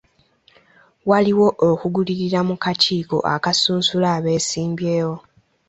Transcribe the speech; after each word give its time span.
Waaliwo 1.09 1.47
okugulirira 1.69 2.39
mu 2.47 2.55
kakiiko 2.63 3.17
akasunsula 3.35 4.07
abeesimbyewo. 4.17 5.15